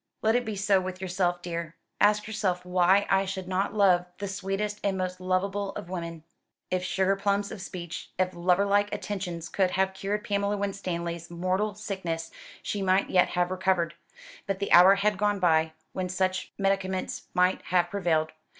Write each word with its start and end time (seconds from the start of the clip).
Let 0.23 0.35
it 0.35 0.45
be 0.45 0.55
so 0.55 0.81
with 0.81 0.99
yourself, 0.99 1.43
dear. 1.43 1.75
Ask 1.99 2.25
yourself 2.25 2.65
why 2.65 3.05
I 3.07 3.23
should 3.25 3.47
not 3.47 3.75
love 3.75 4.07
the 4.17 4.27
sweetest 4.27 4.79
and 4.83 4.97
most 4.97 5.21
lovable 5.21 5.73
of 5.73 5.91
women." 5.91 6.23
If 6.71 6.83
sugarplums 6.83 7.51
of 7.51 7.61
speech, 7.61 8.09
if 8.17 8.33
loverlike 8.33 8.91
attentions 8.91 9.47
could 9.47 9.69
have 9.69 9.93
cured 9.93 10.23
Pamela 10.23 10.57
Winstanley's 10.57 11.29
mortal 11.29 11.75
sickness, 11.75 12.31
she 12.63 12.81
might 12.81 13.11
yet 13.11 13.27
have 13.37 13.51
recovered. 13.51 13.93
But 14.47 14.57
the 14.57 14.71
hour 14.71 14.95
had 14.95 15.19
gone 15.19 15.39
by 15.39 15.73
when 15.93 16.09
such 16.09 16.51
medicaments 16.57 17.27
might 17.35 17.61
have 17.65 17.91
prevailed. 17.91 18.31